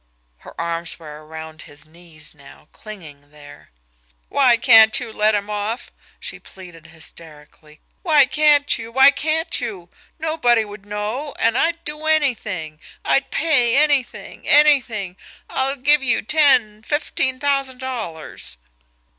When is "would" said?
10.65-10.87